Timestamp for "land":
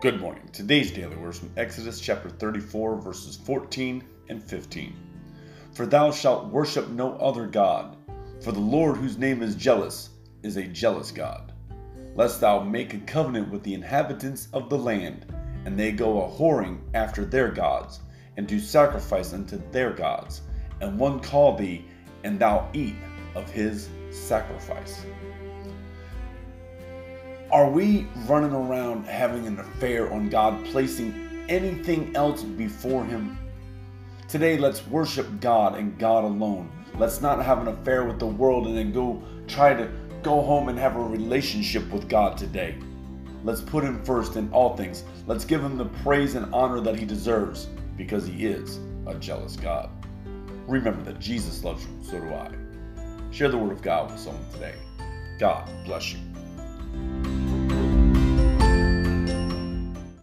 14.78-15.26